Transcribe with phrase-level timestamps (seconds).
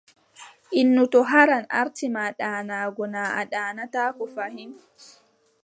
[0.81, 4.71] Innu to haran aarti ma ɗaanaago, naa a ɗaanataako fahin.